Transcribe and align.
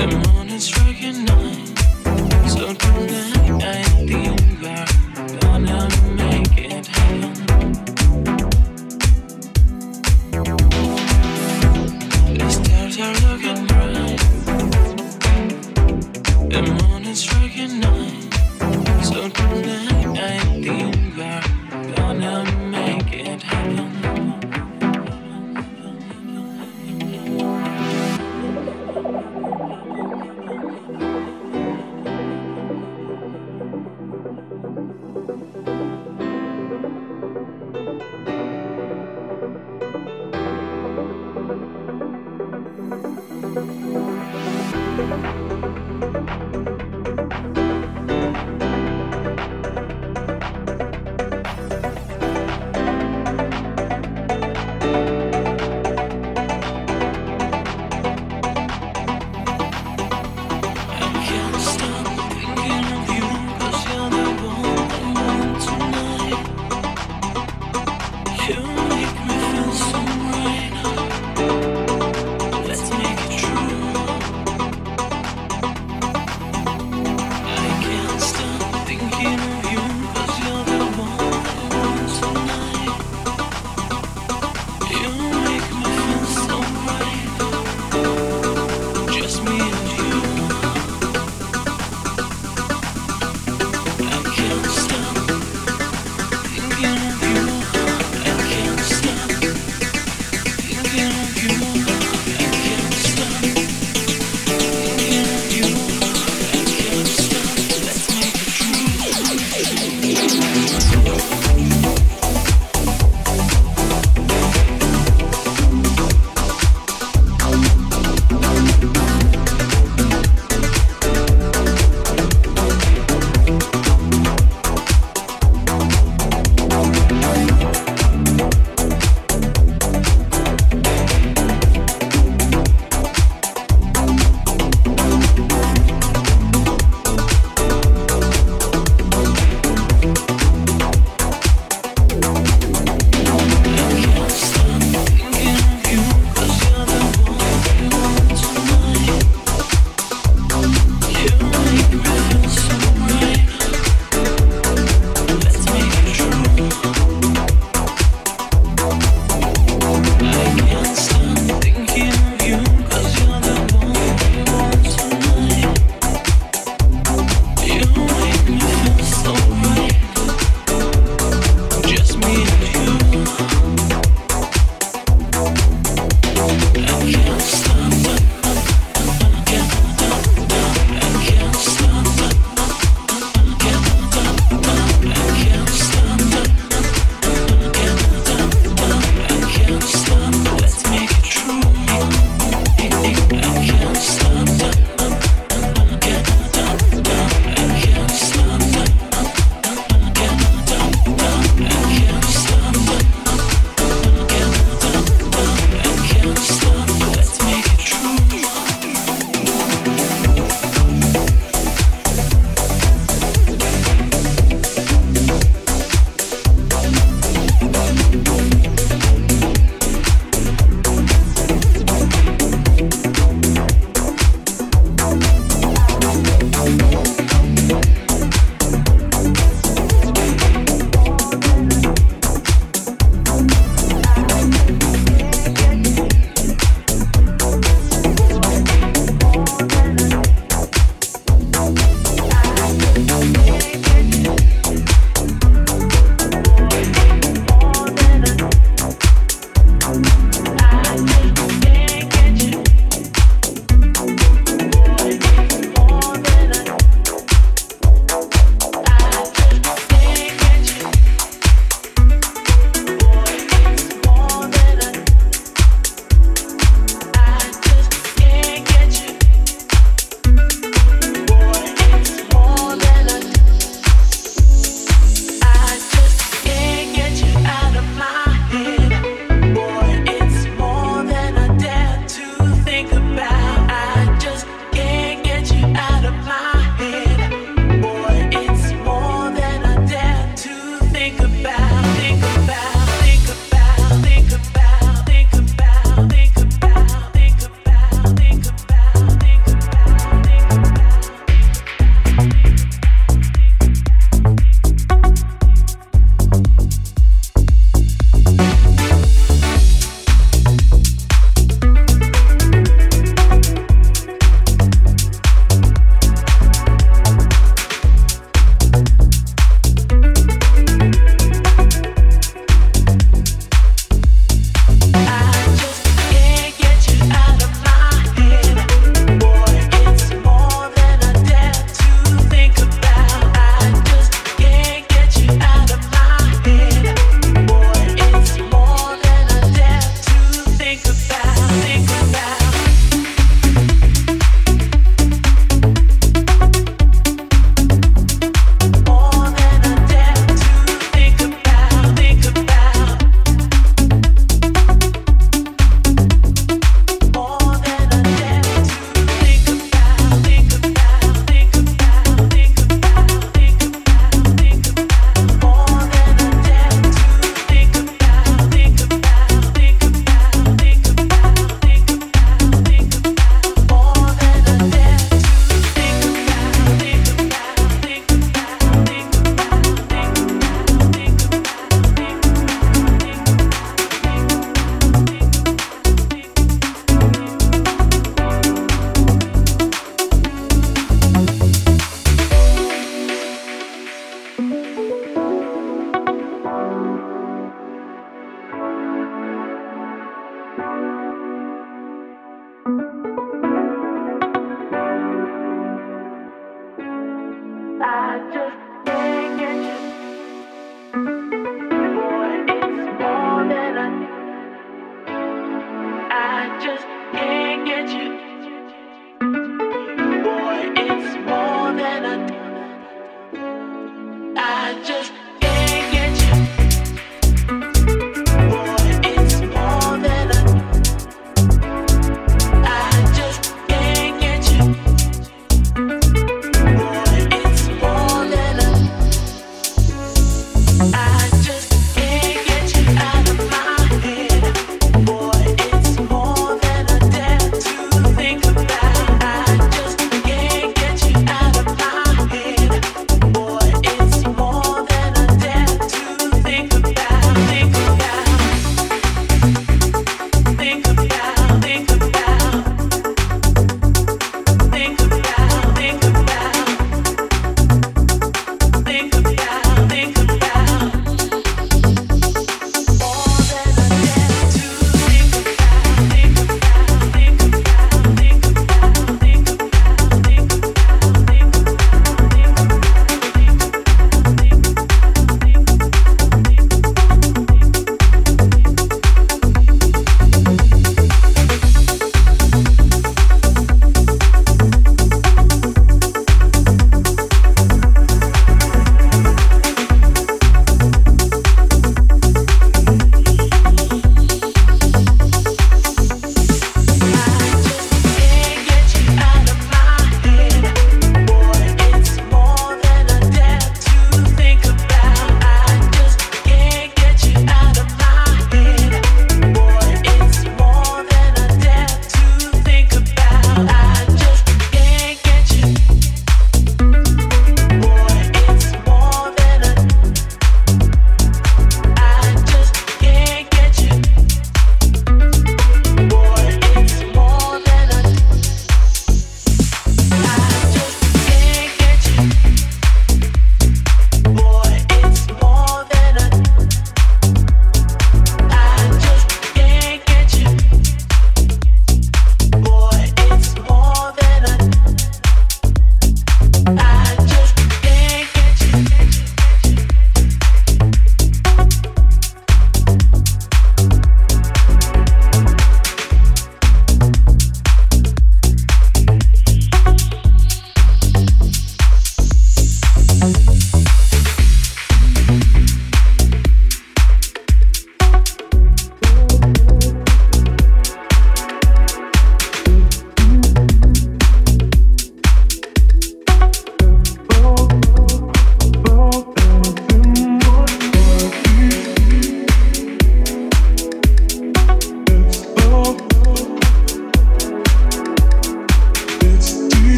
The 0.00 0.06
moon 0.06 0.48
is 0.48 0.64
striking 0.64 1.26
nine, 1.26 1.76
so 2.48 2.72
tonight 2.72 3.62
I. 3.62 4.19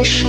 I. 0.00 0.28